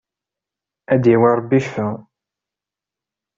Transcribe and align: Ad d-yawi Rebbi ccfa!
Ad 0.93 0.99
d-yawi 1.01 1.29
Rebbi 1.37 1.59
ccfa! 1.65 1.87